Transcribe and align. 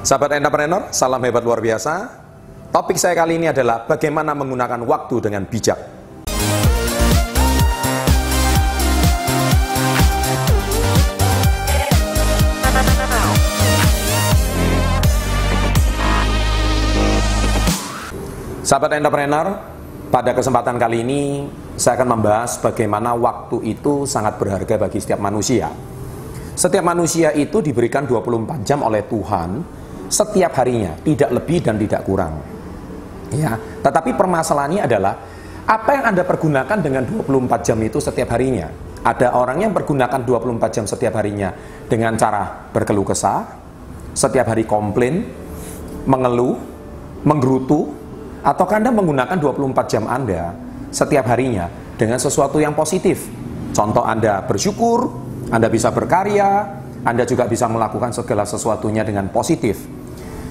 Sahabat 0.00 0.32
entrepreneur, 0.32 0.88
salam 0.96 1.20
hebat 1.28 1.44
luar 1.44 1.60
biasa. 1.60 2.08
Topik 2.72 2.96
saya 2.96 3.12
kali 3.12 3.36
ini 3.36 3.52
adalah 3.52 3.84
bagaimana 3.84 4.32
menggunakan 4.32 4.80
waktu 4.88 5.20
dengan 5.20 5.44
bijak. 5.44 5.76
Sahabat 18.64 18.96
entrepreneur, 18.96 19.46
pada 20.08 20.32
kesempatan 20.32 20.80
kali 20.80 21.04
ini 21.04 21.44
saya 21.76 22.00
akan 22.00 22.08
membahas 22.16 22.56
bagaimana 22.56 23.12
waktu 23.12 23.68
itu 23.68 24.08
sangat 24.08 24.40
berharga 24.40 24.80
bagi 24.80 24.96
setiap 24.96 25.20
manusia. 25.20 25.68
Setiap 26.56 26.88
manusia 26.88 27.36
itu 27.36 27.60
diberikan 27.60 28.08
24 28.08 28.64
jam 28.64 28.80
oleh 28.80 29.04
Tuhan 29.04 29.79
setiap 30.10 30.52
harinya, 30.58 30.98
tidak 31.06 31.30
lebih 31.30 31.62
dan 31.62 31.78
tidak 31.78 32.02
kurang. 32.02 32.42
Ya, 33.30 33.54
tetapi 33.56 34.18
permasalahannya 34.18 34.82
adalah 34.90 35.14
apa 35.70 35.90
yang 35.94 36.04
Anda 36.10 36.26
pergunakan 36.26 36.78
dengan 36.82 37.06
24 37.06 37.62
jam 37.62 37.78
itu 37.78 38.02
setiap 38.02 38.34
harinya? 38.34 38.66
Ada 39.06 39.32
orang 39.32 39.62
yang 39.62 39.72
pergunakan 39.72 40.26
24 40.26 40.74
jam 40.74 40.84
setiap 40.84 41.14
harinya 41.14 41.54
dengan 41.86 42.18
cara 42.18 42.68
berkeluh 42.74 43.06
kesah, 43.06 43.46
setiap 44.12 44.50
hari 44.50 44.66
komplain, 44.66 45.24
mengeluh, 46.10 46.58
menggerutu, 47.22 47.94
atau 48.42 48.66
Anda 48.66 48.90
menggunakan 48.90 49.36
24 49.38 49.92
jam 49.92 50.04
Anda 50.10 50.52
setiap 50.90 51.30
harinya 51.30 51.70
dengan 51.94 52.18
sesuatu 52.18 52.58
yang 52.58 52.74
positif. 52.74 53.30
Contoh 53.70 54.02
Anda 54.02 54.42
bersyukur, 54.42 55.06
Anda 55.54 55.70
bisa 55.70 55.94
berkarya, 55.94 56.82
Anda 57.06 57.22
juga 57.24 57.46
bisa 57.46 57.70
melakukan 57.70 58.10
segala 58.10 58.42
sesuatunya 58.42 59.06
dengan 59.06 59.30
positif. 59.30 59.99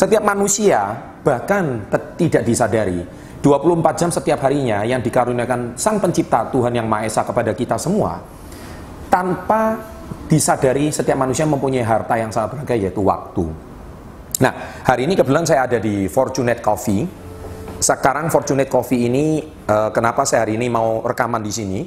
Setiap 0.00 0.24
manusia 0.24 0.96
bahkan 1.20 1.84
tidak 2.16 2.48
disadari 2.48 3.04
24 3.44 4.00
jam 4.00 4.08
setiap 4.08 4.40
harinya 4.48 4.80
yang 4.80 5.04
dikaruniakan 5.04 5.76
Sang 5.76 6.00
Pencipta 6.00 6.48
Tuhan 6.48 6.72
Yang 6.72 6.88
Maha 6.88 7.04
Esa 7.04 7.20
kepada 7.20 7.52
kita 7.52 7.76
semua 7.76 8.16
tanpa 9.12 9.76
disadari 10.24 10.88
setiap 10.88 11.20
manusia 11.20 11.44
mempunyai 11.44 11.84
harta 11.84 12.16
yang 12.16 12.32
sangat 12.32 12.56
berharga 12.56 12.80
yaitu 12.80 13.04
waktu. 13.04 13.44
Nah, 14.40 14.80
hari 14.88 15.04
ini 15.04 15.12
kebetulan 15.12 15.44
saya 15.44 15.68
ada 15.68 15.76
di 15.76 16.08
Fortunate 16.08 16.64
Coffee 16.64 17.04
sekarang 17.80 18.32
Fortunate 18.32 18.68
Coffee 18.72 19.08
ini 19.08 19.44
uh, 19.44 19.92
kenapa 19.92 20.24
saya 20.24 20.48
hari 20.48 20.56
ini 20.56 20.72
mau 20.72 21.04
rekaman 21.04 21.44
di 21.44 21.52
sini? 21.52 21.80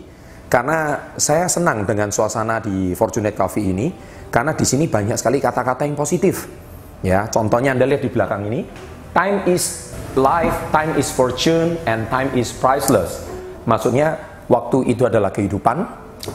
Karena 0.49 1.09
saya 1.17 1.49
senang 1.49 1.85
dengan 1.85 2.13
suasana 2.13 2.61
di 2.61 2.93
Fortunate 2.93 3.33
Coffee 3.33 3.73
ini 3.73 3.89
karena 4.29 4.53
di 4.53 4.66
sini 4.66 4.85
banyak 4.85 5.17
sekali 5.17 5.41
kata-kata 5.41 5.85
yang 5.85 5.97
positif. 5.97 6.62
Ya, 7.03 7.27
contohnya 7.27 7.75
Anda 7.75 7.83
lihat 7.83 8.01
di 8.01 8.09
belakang 8.09 8.47
ini, 8.47 8.63
time 9.11 9.43
is 9.45 9.91
life, 10.15 10.55
time 10.71 10.95
is 10.95 11.11
fortune 11.11 11.75
and 11.83 12.07
time 12.07 12.31
is 12.31 12.55
priceless. 12.55 13.27
Maksudnya 13.67 14.15
waktu 14.47 14.87
itu 14.87 15.03
adalah 15.03 15.35
kehidupan, 15.35 15.83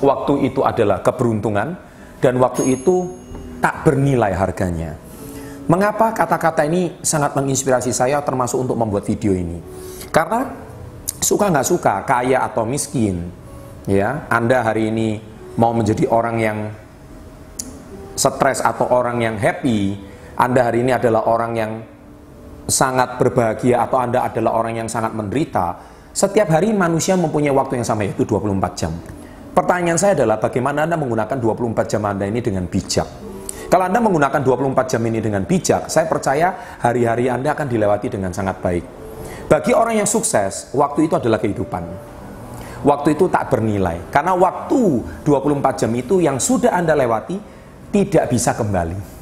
waktu 0.04 0.52
itu 0.52 0.60
adalah 0.60 1.00
keberuntungan 1.00 1.72
dan 2.20 2.34
waktu 2.36 2.68
itu 2.76 3.16
tak 3.64 3.88
bernilai 3.88 4.36
harganya. 4.36 5.00
Mengapa 5.68 6.12
kata-kata 6.12 6.64
ini 6.64 6.96
sangat 7.04 7.36
menginspirasi 7.36 7.92
saya 7.92 8.20
termasuk 8.24 8.60
untuk 8.60 8.76
membuat 8.76 9.04
video 9.04 9.36
ini? 9.36 9.60
Karena 10.08 10.48
suka 11.20 11.52
nggak 11.52 11.68
suka, 11.68 11.94
kaya 12.08 12.44
atau 12.44 12.64
miskin, 12.64 13.28
ya 13.84 14.24
Anda 14.32 14.64
hari 14.64 14.88
ini 14.88 15.20
mau 15.60 15.76
menjadi 15.76 16.08
orang 16.08 16.36
yang 16.40 16.58
stres 18.16 18.64
atau 18.64 18.88
orang 18.88 19.20
yang 19.20 19.36
happy, 19.36 20.07
Anda 20.38 20.70
hari 20.70 20.86
ini 20.86 20.94
adalah 20.94 21.26
orang 21.26 21.52
yang 21.58 21.82
sangat 22.70 23.18
berbahagia 23.18 23.82
atau 23.82 23.98
Anda 23.98 24.22
adalah 24.22 24.54
orang 24.54 24.78
yang 24.78 24.86
sangat 24.86 25.10
menderita, 25.10 25.74
setiap 26.14 26.54
hari 26.54 26.70
manusia 26.70 27.18
mempunyai 27.18 27.50
waktu 27.50 27.82
yang 27.82 27.86
sama 27.90 28.06
yaitu 28.06 28.22
24 28.22 28.54
jam. 28.78 28.94
Pertanyaan 29.50 29.98
saya 29.98 30.14
adalah 30.14 30.38
bagaimana 30.38 30.86
Anda 30.86 30.94
menggunakan 30.94 31.42
24 31.42 31.90
jam 31.90 32.06
Anda 32.06 32.30
ini 32.30 32.38
dengan 32.38 32.70
bijak? 32.70 33.08
Kalau 33.66 33.82
Anda 33.82 33.98
menggunakan 33.98 34.38
24 34.38 34.92
jam 34.94 35.02
ini 35.10 35.18
dengan 35.18 35.42
bijak, 35.42 35.90
saya 35.90 36.06
percaya 36.06 36.78
hari-hari 36.86 37.26
Anda 37.26 37.58
akan 37.58 37.66
dilewati 37.66 38.06
dengan 38.06 38.30
sangat 38.30 38.62
baik. 38.62 38.84
Bagi 39.50 39.74
orang 39.74 39.98
yang 39.98 40.06
sukses, 40.06 40.70
waktu 40.70 41.10
itu 41.10 41.18
adalah 41.18 41.42
kehidupan. 41.42 41.82
Waktu 42.86 43.18
itu 43.18 43.26
tak 43.26 43.50
bernilai. 43.50 44.06
Karena 44.14 44.38
waktu 44.38 45.02
24 45.26 45.82
jam 45.82 45.90
itu 45.98 46.22
yang 46.22 46.38
sudah 46.38 46.78
Anda 46.78 46.94
lewati, 46.94 47.34
tidak 47.90 48.30
bisa 48.30 48.54
kembali. 48.54 49.17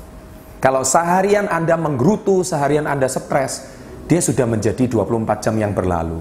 Kalau 0.66 0.82
seharian 0.82 1.46
Anda 1.46 1.78
menggerutu, 1.78 2.42
seharian 2.42 2.90
Anda 2.90 3.06
stres, 3.06 3.70
dia 4.10 4.18
sudah 4.18 4.50
menjadi 4.50 4.90
24 4.90 5.38
jam 5.38 5.54
yang 5.54 5.70
berlalu. 5.70 6.18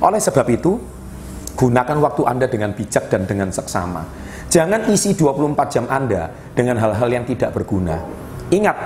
Oleh 0.00 0.16
sebab 0.16 0.48
itu, 0.48 0.80
gunakan 1.52 2.00
waktu 2.00 2.24
Anda 2.24 2.48
dengan 2.48 2.72
bijak 2.72 3.12
dan 3.12 3.28
dengan 3.28 3.52
seksama. 3.52 4.08
Jangan 4.48 4.88
isi 4.88 5.12
24 5.12 5.68
jam 5.68 5.84
Anda 5.92 6.32
dengan 6.56 6.80
hal-hal 6.80 7.04
yang 7.12 7.28
tidak 7.28 7.52
berguna. 7.52 8.00
Ingat, 8.48 8.76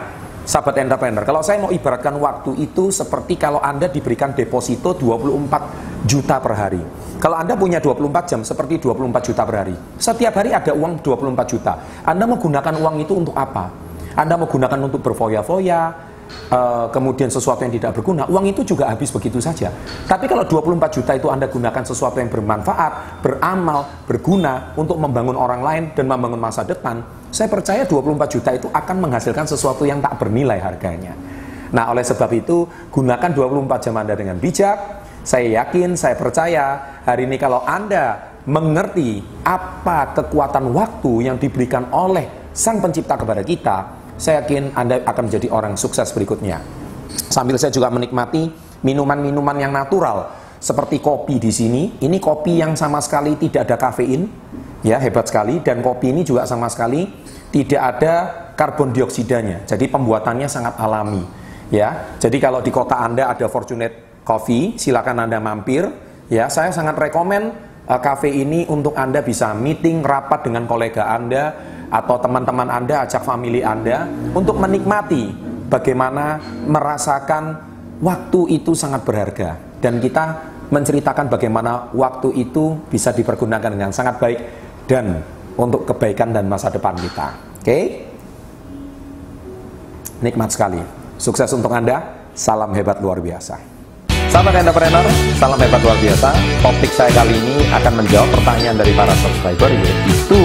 sahabat 0.42 0.74
entrepreneur, 0.82 1.22
kalau 1.22 1.38
saya 1.38 1.62
mau 1.62 1.70
ibaratkan 1.70 2.18
waktu 2.18 2.58
itu 2.66 2.90
seperti 2.90 3.38
kalau 3.38 3.62
Anda 3.62 3.86
diberikan 3.86 4.34
deposito 4.34 4.90
24 4.90 6.02
juta 6.02 6.42
per 6.42 6.54
hari. 6.58 6.82
Kalau 7.22 7.38
Anda 7.38 7.54
punya 7.54 7.78
24 7.78 8.26
jam 8.26 8.40
seperti 8.42 8.82
24 8.82 9.22
juta 9.22 9.46
per 9.46 9.54
hari. 9.54 9.78
Setiap 10.02 10.34
hari 10.34 10.50
ada 10.50 10.74
uang 10.74 10.98
24 10.98 11.46
juta. 11.46 11.78
Anda 12.02 12.26
menggunakan 12.26 12.74
uang 12.82 13.06
itu 13.06 13.14
untuk 13.14 13.38
apa? 13.38 13.85
Anda 14.16 14.40
menggunakan 14.40 14.80
untuk 14.80 15.04
berfoya-foya, 15.04 15.80
uh, 16.50 16.86
kemudian 16.90 17.28
sesuatu 17.30 17.62
yang 17.62 17.74
tidak 17.74 18.00
berguna, 18.00 18.26
uang 18.26 18.48
itu 18.50 18.64
juga 18.64 18.90
habis 18.90 19.12
begitu 19.12 19.38
saja. 19.38 19.70
Tapi 20.08 20.26
kalau 20.26 20.48
24 20.48 20.96
juta 20.96 21.12
itu 21.14 21.28
Anda 21.28 21.46
gunakan 21.46 21.84
sesuatu 21.84 22.18
yang 22.18 22.30
bermanfaat, 22.32 23.22
beramal, 23.22 24.06
berguna 24.08 24.72
untuk 24.74 24.98
membangun 24.98 25.36
orang 25.38 25.60
lain 25.62 25.84
dan 25.94 26.08
membangun 26.08 26.40
masa 26.40 26.64
depan, 26.64 27.02
saya 27.30 27.52
percaya 27.52 27.84
24 27.84 28.32
juta 28.32 28.50
itu 28.56 28.68
akan 28.72 28.96
menghasilkan 29.04 29.44
sesuatu 29.44 29.84
yang 29.84 30.00
tak 30.00 30.16
bernilai 30.16 30.58
harganya. 30.58 31.12
Nah, 31.74 31.90
oleh 31.90 32.06
sebab 32.06 32.30
itu, 32.32 32.64
gunakan 32.94 33.30
24 33.34 33.84
jam 33.84 33.94
Anda 33.98 34.14
dengan 34.14 34.38
bijak. 34.38 35.04
Saya 35.26 35.66
yakin, 35.66 35.98
saya 35.98 36.14
percaya 36.14 37.02
hari 37.02 37.26
ini 37.26 37.34
kalau 37.34 37.66
Anda 37.66 38.38
mengerti 38.46 39.18
apa 39.42 40.14
kekuatan 40.14 40.70
waktu 40.70 41.12
yang 41.26 41.36
diberikan 41.36 41.90
oleh 41.90 42.46
Sang 42.54 42.78
Pencipta 42.78 43.18
kepada 43.18 43.42
kita, 43.42 44.05
saya 44.16 44.44
yakin 44.44 44.72
Anda 44.72 45.04
akan 45.04 45.28
menjadi 45.28 45.48
orang 45.52 45.76
sukses 45.76 46.08
berikutnya. 46.16 46.60
Sambil 47.28 47.60
saya 47.60 47.72
juga 47.72 47.92
menikmati 47.92 48.48
minuman-minuman 48.84 49.56
yang 49.60 49.72
natural 49.72 50.32
seperti 50.56 51.00
kopi 51.00 51.36
di 51.36 51.52
sini. 51.52 52.00
Ini 52.00 52.16
kopi 52.16 52.58
yang 52.60 52.72
sama 52.74 53.00
sekali 53.04 53.36
tidak 53.36 53.68
ada 53.68 53.76
kafein, 53.76 54.28
ya 54.80 54.96
hebat 54.96 55.28
sekali. 55.28 55.60
Dan 55.60 55.84
kopi 55.84 56.10
ini 56.16 56.24
juga 56.24 56.48
sama 56.48 56.66
sekali 56.72 57.04
tidak 57.52 57.82
ada 57.96 58.14
karbon 58.56 58.90
dioksidanya. 58.92 59.68
Jadi 59.68 59.86
pembuatannya 59.92 60.48
sangat 60.48 60.80
alami, 60.80 61.22
ya. 61.68 62.16
Jadi 62.16 62.40
kalau 62.40 62.64
di 62.64 62.72
kota 62.72 62.98
Anda 62.98 63.28
ada 63.30 63.46
Fortunate 63.52 64.24
Coffee, 64.24 64.80
silakan 64.80 65.28
Anda 65.28 65.38
mampir. 65.38 65.86
Ya, 66.26 66.50
saya 66.50 66.74
sangat 66.74 66.98
rekomen 66.98 67.54
uh, 67.86 68.00
cafe 68.02 68.34
ini 68.34 68.66
untuk 68.66 68.98
Anda 68.98 69.22
bisa 69.22 69.54
meeting 69.54 70.02
rapat 70.02 70.50
dengan 70.50 70.66
kolega 70.66 71.06
Anda 71.14 71.54
atau 71.90 72.16
teman-teman 72.18 72.68
Anda, 72.68 73.06
ajak 73.06 73.22
family 73.22 73.62
Anda 73.62 74.06
untuk 74.34 74.58
menikmati 74.58 75.30
bagaimana 75.70 76.38
merasakan 76.66 77.44
waktu 78.02 78.60
itu 78.60 78.76
sangat 78.76 79.02
berharga 79.02 79.56
dan 79.80 79.98
kita 80.02 80.54
menceritakan 80.70 81.30
bagaimana 81.30 81.94
waktu 81.94 82.34
itu 82.34 82.74
bisa 82.90 83.14
dipergunakan 83.14 83.70
dengan 83.70 83.90
sangat 83.94 84.18
baik 84.18 84.38
dan 84.90 85.22
untuk 85.54 85.86
kebaikan 85.88 86.34
dan 86.34 86.50
masa 86.50 86.68
depan 86.68 86.98
kita. 86.98 87.26
Oke? 87.32 87.64
Okay? 87.64 87.84
Nikmat 90.20 90.50
sekali. 90.52 90.82
Sukses 91.16 91.48
untuk 91.54 91.72
Anda. 91.72 92.28
Salam 92.36 92.76
hebat 92.76 93.00
luar 93.00 93.16
biasa. 93.24 93.56
Sahabat 94.28 94.60
entrepreneur, 94.60 95.06
salam 95.40 95.56
hebat 95.56 95.80
luar 95.80 95.96
biasa. 95.96 96.28
Topik 96.60 96.92
saya 96.92 97.08
kali 97.16 97.32
ini 97.32 97.64
akan 97.72 98.04
menjawab 98.04 98.28
pertanyaan 98.36 98.76
dari 98.76 98.92
para 98.92 99.14
subscriber 99.16 99.72
yaitu 99.72 100.40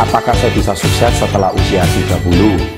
apakah 0.00 0.32
saya 0.32 0.52
bisa 0.56 0.72
sukses 0.72 1.12
setelah 1.12 1.52
usia 1.52 1.84
30? 1.84 2.60